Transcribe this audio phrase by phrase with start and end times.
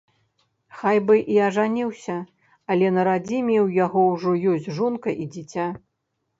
[0.77, 2.17] Хай бы і ажаніўся,
[2.75, 5.73] але на радзіме ў яго ўжо ёсць жонка і дзіця.